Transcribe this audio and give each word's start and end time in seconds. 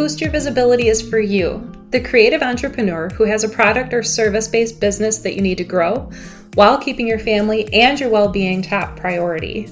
Boost 0.00 0.22
Your 0.22 0.30
Visibility 0.30 0.88
is 0.88 1.06
for 1.06 1.20
you, 1.20 1.70
the 1.90 2.00
creative 2.00 2.40
entrepreneur 2.40 3.10
who 3.10 3.24
has 3.24 3.44
a 3.44 3.48
product 3.50 3.92
or 3.92 4.02
service 4.02 4.48
based 4.48 4.80
business 4.80 5.18
that 5.18 5.34
you 5.34 5.42
need 5.42 5.58
to 5.58 5.62
grow 5.64 6.10
while 6.54 6.78
keeping 6.78 7.06
your 7.06 7.18
family 7.18 7.70
and 7.74 8.00
your 8.00 8.08
well 8.08 8.30
being 8.30 8.62
top 8.62 8.96
priority. 8.96 9.68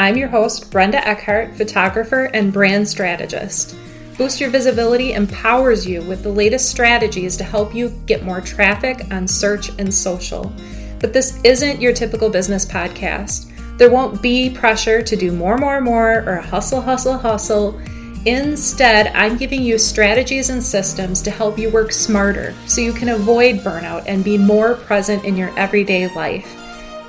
I'm 0.00 0.16
your 0.16 0.26
host, 0.26 0.72
Brenda 0.72 0.98
Eckhardt, 1.06 1.54
photographer 1.54 2.24
and 2.34 2.52
brand 2.52 2.88
strategist. 2.88 3.76
Boost 4.18 4.40
Your 4.40 4.50
Visibility 4.50 5.12
empowers 5.12 5.86
you 5.86 6.02
with 6.02 6.24
the 6.24 6.28
latest 6.28 6.68
strategies 6.68 7.36
to 7.36 7.44
help 7.44 7.72
you 7.72 7.90
get 8.06 8.24
more 8.24 8.40
traffic 8.40 9.06
on 9.12 9.28
search 9.28 9.68
and 9.78 9.94
social. 9.94 10.52
But 10.98 11.12
this 11.12 11.40
isn't 11.44 11.80
your 11.80 11.92
typical 11.92 12.30
business 12.30 12.66
podcast. 12.66 13.48
There 13.78 13.92
won't 13.92 14.20
be 14.20 14.50
pressure 14.50 15.02
to 15.02 15.16
do 15.16 15.30
more, 15.30 15.56
more, 15.56 15.80
more, 15.80 16.28
or 16.28 16.38
hustle, 16.38 16.80
hustle, 16.80 17.16
hustle. 17.16 17.80
Instead, 18.24 19.08
I'm 19.16 19.36
giving 19.36 19.64
you 19.64 19.78
strategies 19.78 20.48
and 20.48 20.62
systems 20.62 21.20
to 21.22 21.30
help 21.32 21.58
you 21.58 21.68
work 21.70 21.90
smarter 21.90 22.54
so 22.66 22.80
you 22.80 22.92
can 22.92 23.08
avoid 23.08 23.56
burnout 23.60 24.04
and 24.06 24.22
be 24.22 24.38
more 24.38 24.74
present 24.74 25.24
in 25.24 25.36
your 25.36 25.56
everyday 25.58 26.06
life. 26.14 26.46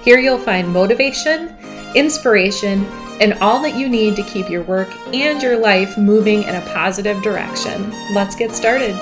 Here 0.03 0.17
you'll 0.17 0.39
find 0.39 0.67
motivation, 0.67 1.55
inspiration, 1.93 2.83
and 3.21 3.33
all 3.35 3.61
that 3.61 3.75
you 3.75 3.87
need 3.89 4.15
to 4.15 4.23
keep 4.23 4.49
your 4.49 4.63
work 4.63 4.89
and 5.13 5.39
your 5.39 5.59
life 5.59 5.99
moving 5.99 6.41
in 6.41 6.55
a 6.55 6.65
positive 6.73 7.21
direction. 7.21 7.91
Let's 8.15 8.35
get 8.35 8.51
started. 8.51 8.95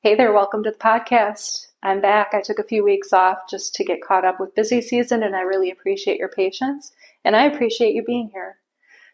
Hey 0.00 0.14
there, 0.14 0.32
welcome 0.32 0.62
to 0.64 0.70
the 0.70 0.78
podcast. 0.78 1.67
I'm 1.82 2.00
back. 2.00 2.30
I 2.32 2.40
took 2.40 2.58
a 2.58 2.64
few 2.64 2.82
weeks 2.82 3.12
off 3.12 3.38
just 3.48 3.74
to 3.76 3.84
get 3.84 4.02
caught 4.02 4.24
up 4.24 4.40
with 4.40 4.54
busy 4.54 4.80
season, 4.80 5.22
and 5.22 5.36
I 5.36 5.42
really 5.42 5.70
appreciate 5.70 6.18
your 6.18 6.28
patience 6.28 6.92
and 7.24 7.36
I 7.36 7.44
appreciate 7.44 7.94
you 7.94 8.02
being 8.02 8.30
here. 8.32 8.56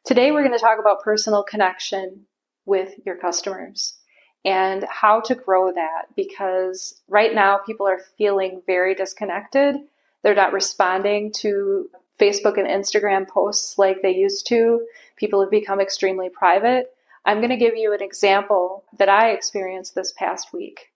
Today, 0.04 0.30
we're 0.30 0.42
going 0.42 0.56
to 0.56 0.62
talk 0.62 0.78
about 0.78 1.02
personal 1.02 1.42
connection 1.42 2.26
with 2.64 2.94
your 3.04 3.16
customers 3.16 3.98
and 4.44 4.84
how 4.84 5.20
to 5.22 5.34
grow 5.34 5.72
that 5.72 6.06
because 6.16 7.00
right 7.08 7.34
now 7.34 7.58
people 7.58 7.86
are 7.86 8.00
feeling 8.16 8.62
very 8.66 8.94
disconnected. 8.94 9.76
They're 10.22 10.34
not 10.34 10.52
responding 10.52 11.32
to 11.38 11.88
Facebook 12.20 12.58
and 12.58 12.68
Instagram 12.68 13.28
posts 13.28 13.78
like 13.78 14.00
they 14.00 14.14
used 14.14 14.46
to. 14.48 14.86
People 15.16 15.40
have 15.40 15.50
become 15.50 15.80
extremely 15.80 16.28
private. 16.28 16.94
I'm 17.24 17.38
going 17.38 17.50
to 17.50 17.56
give 17.56 17.76
you 17.76 17.92
an 17.92 18.02
example 18.02 18.84
that 18.98 19.08
I 19.08 19.30
experienced 19.30 19.94
this 19.94 20.12
past 20.12 20.52
week. 20.52 20.92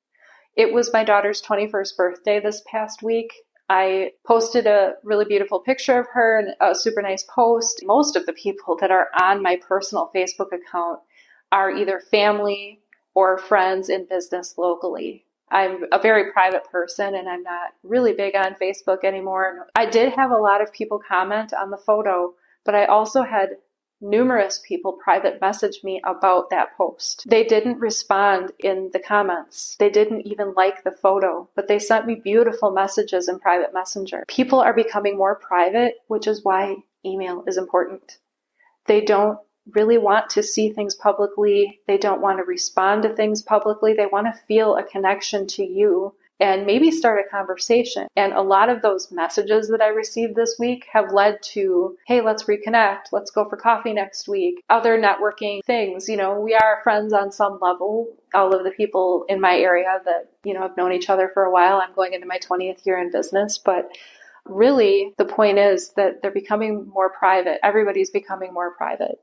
It 0.58 0.72
was 0.72 0.92
my 0.92 1.04
daughter's 1.04 1.40
21st 1.40 1.96
birthday 1.96 2.40
this 2.40 2.62
past 2.66 3.00
week. 3.00 3.32
I 3.68 4.10
posted 4.26 4.66
a 4.66 4.94
really 5.04 5.24
beautiful 5.24 5.60
picture 5.60 6.00
of 6.00 6.08
her 6.14 6.40
and 6.40 6.56
a 6.60 6.74
super 6.74 7.00
nice 7.00 7.22
post. 7.22 7.84
Most 7.84 8.16
of 8.16 8.26
the 8.26 8.32
people 8.32 8.76
that 8.80 8.90
are 8.90 9.06
on 9.20 9.40
my 9.40 9.54
personal 9.54 10.10
Facebook 10.12 10.48
account 10.52 10.98
are 11.52 11.70
either 11.70 12.00
family 12.00 12.80
or 13.14 13.38
friends 13.38 13.88
in 13.88 14.08
business 14.10 14.56
locally. 14.58 15.24
I'm 15.48 15.84
a 15.92 16.00
very 16.00 16.32
private 16.32 16.64
person 16.64 17.14
and 17.14 17.28
I'm 17.28 17.44
not 17.44 17.74
really 17.84 18.12
big 18.12 18.34
on 18.34 18.56
Facebook 18.60 19.04
anymore. 19.04 19.68
I 19.76 19.86
did 19.86 20.12
have 20.14 20.32
a 20.32 20.36
lot 20.36 20.60
of 20.60 20.72
people 20.72 20.98
comment 20.98 21.52
on 21.54 21.70
the 21.70 21.76
photo, 21.76 22.34
but 22.64 22.74
I 22.74 22.86
also 22.86 23.22
had 23.22 23.50
numerous 24.00 24.60
people 24.66 24.92
private 24.92 25.40
message 25.40 25.80
me 25.82 26.00
about 26.04 26.50
that 26.50 26.76
post. 26.76 27.24
They 27.28 27.44
didn't 27.44 27.80
respond 27.80 28.52
in 28.58 28.90
the 28.92 29.00
comments. 29.00 29.76
They 29.78 29.90
didn't 29.90 30.26
even 30.26 30.54
like 30.54 30.84
the 30.84 30.92
photo, 30.92 31.48
but 31.54 31.68
they 31.68 31.78
sent 31.78 32.06
me 32.06 32.14
beautiful 32.14 32.70
messages 32.70 33.28
in 33.28 33.38
private 33.38 33.74
messenger. 33.74 34.24
People 34.28 34.60
are 34.60 34.74
becoming 34.74 35.16
more 35.16 35.34
private, 35.34 35.94
which 36.08 36.26
is 36.26 36.44
why 36.44 36.76
email 37.04 37.44
is 37.46 37.56
important. 37.56 38.18
They 38.86 39.00
don't 39.00 39.38
really 39.74 39.98
want 39.98 40.30
to 40.30 40.42
see 40.42 40.70
things 40.70 40.94
publicly. 40.94 41.80
They 41.86 41.98
don't 41.98 42.22
want 42.22 42.38
to 42.38 42.44
respond 42.44 43.02
to 43.02 43.14
things 43.14 43.42
publicly. 43.42 43.94
They 43.94 44.06
want 44.06 44.26
to 44.26 44.40
feel 44.46 44.76
a 44.76 44.82
connection 44.82 45.46
to 45.48 45.64
you 45.64 46.14
and 46.40 46.66
maybe 46.66 46.90
start 46.90 47.24
a 47.24 47.28
conversation. 47.28 48.06
And 48.16 48.32
a 48.32 48.42
lot 48.42 48.68
of 48.68 48.82
those 48.82 49.10
messages 49.10 49.68
that 49.68 49.80
I 49.80 49.88
received 49.88 50.36
this 50.36 50.56
week 50.58 50.86
have 50.92 51.12
led 51.12 51.42
to, 51.54 51.96
hey, 52.06 52.20
let's 52.20 52.44
reconnect. 52.44 53.06
Let's 53.12 53.30
go 53.30 53.48
for 53.48 53.56
coffee 53.56 53.92
next 53.92 54.28
week. 54.28 54.62
Other 54.70 55.00
networking 55.00 55.64
things. 55.64 56.08
You 56.08 56.16
know, 56.16 56.38
we 56.40 56.54
are 56.54 56.80
friends 56.82 57.12
on 57.12 57.32
some 57.32 57.58
level. 57.60 58.08
All 58.34 58.54
of 58.54 58.64
the 58.64 58.70
people 58.70 59.24
in 59.28 59.40
my 59.40 59.56
area 59.56 60.00
that, 60.04 60.30
you 60.44 60.54
know, 60.54 60.62
have 60.62 60.76
known 60.76 60.92
each 60.92 61.10
other 61.10 61.30
for 61.34 61.44
a 61.44 61.52
while. 61.52 61.78
I'm 61.78 61.94
going 61.94 62.12
into 62.12 62.26
my 62.26 62.38
20th 62.38 62.84
year 62.86 62.98
in 62.98 63.10
business, 63.10 63.58
but 63.58 63.90
really 64.44 65.14
the 65.18 65.24
point 65.24 65.58
is 65.58 65.92
that 65.96 66.22
they're 66.22 66.30
becoming 66.30 66.88
more 66.88 67.10
private. 67.10 67.58
Everybody's 67.62 68.10
becoming 68.10 68.52
more 68.52 68.74
private. 68.74 69.20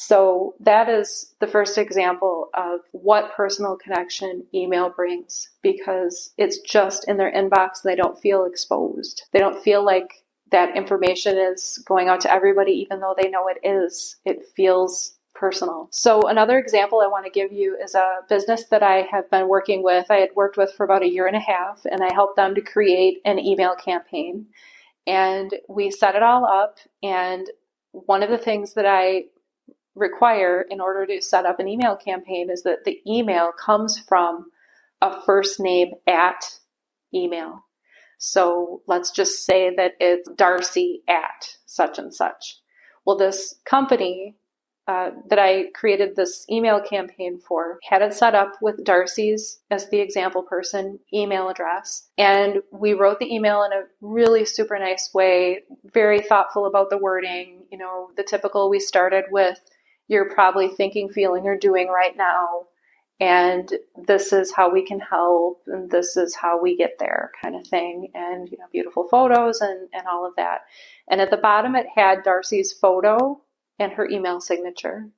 So 0.00 0.54
that 0.60 0.88
is 0.88 1.34
the 1.40 1.48
first 1.48 1.76
example 1.76 2.50
of 2.54 2.82
what 2.92 3.32
personal 3.34 3.76
connection 3.76 4.46
email 4.54 4.90
brings 4.90 5.50
because 5.60 6.32
it's 6.38 6.60
just 6.60 7.08
in 7.08 7.16
their 7.16 7.32
inbox. 7.32 7.82
and 7.82 7.90
They 7.90 7.96
don't 7.96 8.16
feel 8.20 8.44
exposed. 8.44 9.24
They 9.32 9.40
don't 9.40 9.60
feel 9.60 9.84
like 9.84 10.22
that 10.52 10.76
information 10.76 11.36
is 11.36 11.82
going 11.84 12.08
out 12.08 12.20
to 12.20 12.32
everybody, 12.32 12.70
even 12.74 13.00
though 13.00 13.16
they 13.20 13.28
know 13.28 13.48
it 13.48 13.58
is. 13.66 14.14
It 14.24 14.44
feels 14.54 15.16
personal. 15.34 15.88
So 15.90 16.28
another 16.28 16.60
example 16.60 17.00
I 17.00 17.08
want 17.08 17.24
to 17.24 17.30
give 17.32 17.50
you 17.52 17.76
is 17.82 17.96
a 17.96 18.18
business 18.28 18.66
that 18.70 18.84
I 18.84 19.04
have 19.10 19.28
been 19.32 19.48
working 19.48 19.82
with. 19.82 20.06
I 20.10 20.18
had 20.18 20.30
worked 20.36 20.56
with 20.56 20.72
for 20.74 20.84
about 20.84 21.02
a 21.02 21.10
year 21.10 21.26
and 21.26 21.36
a 21.36 21.40
half 21.40 21.84
and 21.90 22.04
I 22.04 22.14
helped 22.14 22.36
them 22.36 22.54
to 22.54 22.60
create 22.60 23.18
an 23.24 23.40
email 23.40 23.74
campaign. 23.74 24.46
And 25.08 25.52
we 25.68 25.90
set 25.90 26.14
it 26.14 26.22
all 26.22 26.44
up 26.44 26.78
and 27.02 27.48
one 27.90 28.22
of 28.22 28.30
the 28.30 28.38
things 28.38 28.74
that 28.74 28.86
I 28.86 29.24
require 29.98 30.64
in 30.70 30.80
order 30.80 31.06
to 31.06 31.20
set 31.20 31.44
up 31.44 31.60
an 31.60 31.68
email 31.68 31.96
campaign 31.96 32.48
is 32.50 32.62
that 32.62 32.84
the 32.84 33.00
email 33.06 33.50
comes 33.52 33.98
from 33.98 34.46
a 35.00 35.20
first 35.22 35.60
name 35.60 35.92
at 36.06 36.58
email. 37.14 37.64
So 38.18 38.82
let's 38.86 39.10
just 39.10 39.44
say 39.44 39.74
that 39.76 39.92
it's 40.00 40.28
Darcy 40.30 41.02
at 41.08 41.56
such 41.66 41.98
and 41.98 42.12
such. 42.12 42.58
Well, 43.04 43.16
this 43.16 43.54
company 43.64 44.36
uh, 44.88 45.10
that 45.28 45.38
I 45.38 45.66
created 45.74 46.16
this 46.16 46.46
email 46.50 46.80
campaign 46.80 47.38
for 47.46 47.78
had 47.88 48.00
it 48.00 48.14
set 48.14 48.34
up 48.34 48.54
with 48.62 48.82
Darcy's 48.84 49.60
as 49.70 49.90
the 49.90 50.00
example 50.00 50.42
person 50.42 50.98
email 51.12 51.50
address. 51.50 52.08
And 52.16 52.62
we 52.72 52.94
wrote 52.94 53.18
the 53.20 53.32
email 53.32 53.62
in 53.64 53.72
a 53.72 53.82
really 54.00 54.46
super 54.46 54.78
nice 54.78 55.10
way, 55.12 55.60
very 55.92 56.20
thoughtful 56.20 56.64
about 56.64 56.88
the 56.88 56.96
wording. 56.96 57.64
You 57.70 57.76
know, 57.76 58.08
the 58.16 58.22
typical 58.22 58.70
we 58.70 58.80
started 58.80 59.24
with 59.30 59.58
you're 60.08 60.30
probably 60.30 60.68
thinking, 60.68 61.08
feeling, 61.08 61.46
or 61.46 61.56
doing 61.56 61.88
right 61.88 62.16
now. 62.16 62.66
And 63.20 63.72
this 64.06 64.32
is 64.32 64.52
how 64.54 64.70
we 64.70 64.86
can 64.86 65.00
help, 65.00 65.62
and 65.66 65.90
this 65.90 66.16
is 66.16 66.36
how 66.36 66.60
we 66.60 66.76
get 66.76 66.98
there, 67.00 67.32
kind 67.42 67.56
of 67.56 67.66
thing. 67.66 68.10
And, 68.14 68.48
you 68.48 68.58
know, 68.58 68.66
beautiful 68.72 69.08
photos 69.08 69.60
and, 69.60 69.88
and 69.92 70.06
all 70.06 70.26
of 70.26 70.36
that. 70.36 70.60
And 71.10 71.20
at 71.20 71.30
the 71.30 71.36
bottom, 71.36 71.74
it 71.74 71.86
had 71.94 72.22
Darcy's 72.22 72.72
photo 72.72 73.40
and 73.78 73.92
her 73.92 74.08
email 74.08 74.40
signature. 74.40 75.08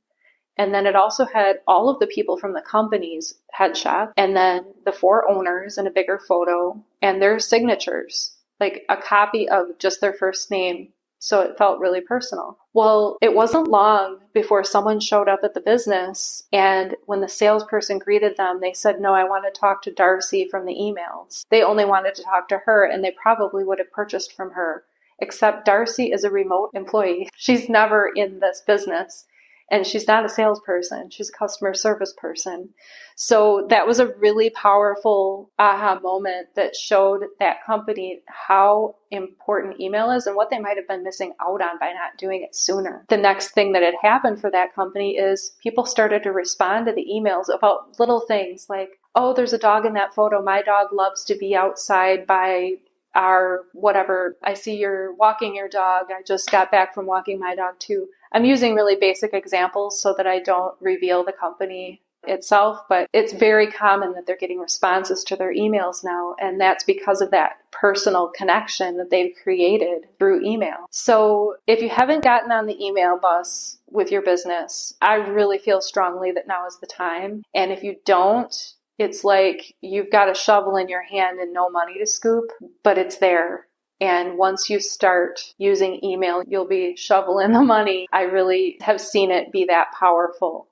And 0.57 0.75
then 0.75 0.87
it 0.87 0.97
also 0.97 1.25
had 1.25 1.57
all 1.67 1.89
of 1.89 2.01
the 2.01 2.07
people 2.07 2.37
from 2.37 2.53
the 2.53 2.61
company's 2.63 3.35
headshot, 3.59 4.13
and 4.17 4.37
then 4.37 4.65
the 4.85 4.93
four 4.93 5.31
owners 5.31 5.79
in 5.79 5.87
a 5.87 5.91
bigger 5.91 6.19
photo 6.19 6.83
and 7.01 7.21
their 7.21 7.39
signatures, 7.39 8.37
like 8.59 8.85
a 8.89 8.97
copy 8.97 9.49
of 9.49 9.79
just 9.79 10.01
their 10.01 10.13
first 10.13 10.51
name 10.51 10.93
so 11.21 11.41
it 11.43 11.57
felt 11.59 11.79
really 11.79 12.01
personal. 12.01 12.59
Well, 12.73 13.19
it 13.21 13.35
wasn't 13.35 13.69
long 13.69 14.19
before 14.33 14.65
someone 14.65 15.01
showed 15.01 15.29
up 15.29 15.41
at 15.45 15.55
the 15.55 15.61
business, 15.61 16.43
and 16.53 16.97
when 17.05 17.21
the 17.21 17.29
salesperson 17.29 17.99
greeted 17.99 18.37
them, 18.37 18.61
they 18.61 18.73
said, 18.73 19.01
No, 19.01 19.15
I 19.15 19.25
want 19.25 19.45
to 19.45 19.61
talk 19.61 19.83
to 19.83 19.93
Darcy 19.93 20.49
from 20.51 20.67
the 20.67 20.75
emails. 20.75 21.45
They 21.51 21.63
only 21.63 21.85
wanted 21.85 22.15
to 22.17 22.25
talk 22.25 22.49
to 22.49 22.59
her, 22.65 22.85
and 22.85 23.05
they 23.05 23.15
probably 23.23 23.63
would 23.63 23.79
have 23.79 23.93
purchased 23.93 24.33
from 24.33 24.53
her. 24.53 24.85
Except 25.19 25.67
Darcy 25.67 26.11
is 26.11 26.25
a 26.25 26.31
remote 26.31 26.71
employee. 26.73 27.29
She's 27.37 27.69
never 27.69 28.11
in 28.17 28.41
this 28.41 28.63
business 28.67 29.27
and 29.71 29.87
she's 29.87 30.07
not 30.07 30.25
a 30.25 30.29
salesperson. 30.29 31.11
She's 31.11 31.31
a 31.31 31.39
customer 31.39 31.75
service 31.75 32.13
person. 32.17 32.71
So 33.17 33.67
that 33.71 33.87
was 33.87 34.01
a 34.01 34.09
really 34.19 34.51
powerful 34.51 35.51
aha 35.59 36.01
moment 36.03 36.49
that 36.57 36.75
showed 36.75 37.25
that 37.39 37.65
company 37.65 38.21
how 38.27 38.97
important 39.11 39.81
email 39.81 40.11
is 40.11 40.27
and 40.27 40.35
what 40.35 40.51
they 40.51 40.59
might 40.59 40.77
have 40.77 40.89
been 40.89 41.05
missing 41.05 41.33
out 41.41 41.63
on 41.63 41.79
by 41.79 41.93
not 41.93 42.19
doing 42.19 42.43
it 42.43 42.55
sooner. 42.55 43.05
The 43.09 43.17
next 43.17 43.51
thing 43.51 43.73
that 43.73 43.83
had 43.83 43.95
happened 44.03 44.41
for 44.41 44.51
that 44.51 44.75
company 44.75 45.17
is 45.17 45.55
people 45.63 45.87
started 45.87 46.23
to 46.25 46.33
respond 46.33 46.87
to 46.87 46.93
the 46.93 47.07
emails 47.13 47.55
about 47.55 47.99
little 47.99 48.21
things 48.27 48.67
like 48.69 48.91
oh 49.15 49.35
there's 49.35 49.53
a 49.53 49.59
dog 49.59 49.87
in 49.87 49.95
that 49.95 50.15
photo. 50.15 50.43
My 50.43 50.63
dog 50.63 50.89
loves 50.93 51.25
to 51.25 51.37
be 51.37 51.55
outside 51.55 52.27
by 52.27 52.73
our 53.15 53.65
whatever 53.73 54.37
i 54.43 54.55
see 54.55 54.77
you're 54.77 55.13
walking 55.15 55.55
your 55.55 55.69
dog 55.69 56.07
i 56.11 56.23
just 56.27 56.51
got 56.51 56.71
back 56.71 56.95
from 56.95 57.07
walking 57.07 57.39
my 57.39 57.55
dog 57.55 57.75
too 57.79 58.09
I'm 58.33 58.45
using 58.45 58.75
really 58.75 58.97
basic 58.97 59.35
examples 59.35 60.01
so 60.01 60.15
that 60.17 60.27
I 60.27 60.39
don't 60.39 60.75
reveal 60.81 61.25
the 61.25 61.33
company 61.33 62.01
itself, 62.25 62.83
but 62.89 63.09
it's 63.13 63.33
very 63.33 63.67
common 63.67 64.13
that 64.13 64.27
they're 64.27 64.37
getting 64.37 64.61
responses 64.61 65.25
to 65.25 65.37
their 65.37 65.55
emails 65.55 66.05
now. 66.05 66.35
And 66.39 66.61
that's 66.61 66.85
because 66.85 67.23
of 67.23 67.31
that 67.31 67.53
personal 67.71 68.29
connection 68.29 68.99
that 68.99 69.11
they've 69.11 69.35
created 69.43 70.07
through 70.19 70.45
email. 70.45 70.87
So 70.91 71.57
if 71.67 71.81
you 71.81 71.89
haven't 71.89 72.23
gotten 72.23 72.53
on 72.53 72.67
the 72.67 72.85
email 72.85 73.19
bus 73.19 73.79
with 73.91 74.11
your 74.11 74.23
business, 74.23 74.95
I 75.01 75.15
really 75.15 75.59
feel 75.59 75.81
strongly 75.81 76.31
that 76.33 76.47
now 76.47 76.67
is 76.67 76.79
the 76.79 76.87
time. 76.87 77.43
And 77.55 77.73
if 77.73 77.83
you 77.83 77.97
don't, 78.05 78.55
it's 79.01 79.25
like 79.25 79.75
you've 79.81 80.11
got 80.11 80.31
a 80.31 80.35
shovel 80.35 80.77
in 80.77 80.91
your 80.91 81.03
hand 81.03 81.41
and 81.41 81.55
no 81.55 81.71
money 81.71 81.99
to 81.99 82.07
scoop, 82.07 82.51
but 82.85 82.99
it's 82.99 83.17
there. 83.17 83.67
And 83.99 84.37
once 84.37 84.69
you 84.69 84.79
start 84.79 85.41
using 85.57 86.05
email, 86.05 86.43
you'll 86.47 86.69
be 86.69 86.97
shoveling 86.97 87.53
the 87.53 87.63
money. 87.63 88.07
I 88.13 88.23
really 88.23 88.77
have 88.83 89.01
seen 89.01 89.31
it 89.31 89.53
be 89.53 89.65
that 89.65 89.89
powerful. 89.99 90.69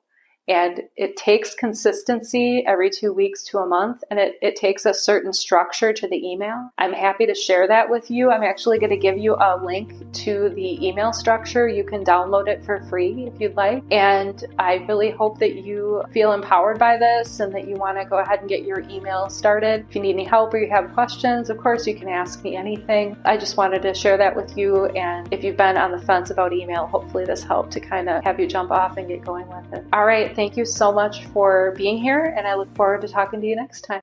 And 0.49 0.83
it 0.97 1.17
takes 1.17 1.55
consistency 1.55 2.65
every 2.67 2.91
two 2.91 3.13
weeks 3.13 3.45
to 3.45 3.59
a 3.59 3.67
month, 3.67 4.03
and 4.11 4.19
it, 4.19 4.39
it 4.41 4.57
takes 4.57 4.87
a 4.87 4.95
certain 4.95 5.33
structure 5.33 5.93
to 5.93 6.09
the 6.09 6.17
email. 6.17 6.71
I'm 6.79 6.93
happy 6.93 7.27
to 7.27 7.35
share 7.35 7.69
that 7.69 7.91
with 7.91 8.11
you. 8.11 8.31
I'm 8.31 8.43
actually 8.43 8.79
going 8.79 8.91
to 8.91 8.97
give 8.97 9.19
you 9.19 9.35
a 9.35 9.61
link 9.63 9.93
to 10.25 10.49
the 10.51 10.87
email 10.87 11.13
structure. 11.13 11.69
You 11.69 11.85
can 11.85 12.05
download 12.05 12.49
it 12.49 12.65
for 12.65 12.83
free 12.89 13.31
if 13.33 13.41
you'd 13.41 13.57
like. 13.57 13.83
And 13.91 14.45
I 14.59 14.77
really 14.89 15.11
hope 15.11 15.39
that 15.39 15.57
you 15.57 16.03
feel 16.13 16.33
empowered 16.33 16.79
by 16.79 16.97
this 16.97 17.41
and 17.41 17.55
that 17.55 17.69
you 17.69 17.75
want 17.75 17.99
to 17.99 18.05
go 18.05 18.19
ahead 18.19 18.41
and 18.41 18.49
get 18.49 18.63
your 18.63 18.81
email 18.89 19.29
started. 19.29 19.85
If 19.89 19.97
you 19.97 20.01
need 20.01 20.15
any 20.15 20.25
help 20.25 20.55
or 20.55 20.59
you 20.59 20.71
have 20.71 20.93
questions, 20.95 21.51
of 21.51 21.59
course, 21.59 21.87
you 21.87 21.95
can 21.95 22.09
ask 22.09 22.43
me 22.43 22.57
anything. 22.57 23.17
I 23.25 23.37
just 23.37 23.57
wanted 23.57 23.83
to 23.83 23.93
share 23.93 24.17
that 24.17 24.35
with 24.35 24.57
you. 24.57 24.87
And 24.87 25.33
if 25.33 25.45
you've 25.45 25.57
been 25.57 25.77
on 25.77 25.93
the 25.93 26.01
fence 26.01 26.31
about 26.31 26.53
email, 26.53 26.87
hopefully 26.87 27.25
this 27.25 27.43
helped 27.43 27.73
to 27.73 27.81
kind 27.81 28.09
of 28.09 28.25
have 28.25 28.41
you 28.41 28.47
jump 28.47 28.71
off 28.71 28.97
and 28.97 29.09
get 29.09 29.25
going 29.25 29.47
with 29.49 29.73
it. 29.75 29.85
All 29.93 30.07
right. 30.07 30.35
Thank 30.39 30.57
you 30.57 30.65
so 30.65 30.93
much 30.93 31.25
for 31.25 31.75
being 31.77 31.99
here, 31.99 32.33
and 32.37 32.47
I 32.47 32.55
look 32.55 32.73
forward 32.77 33.01
to 33.01 33.09
talking 33.09 33.41
to 33.41 33.47
you 33.49 33.57
next 33.57 33.81
time. 33.81 33.97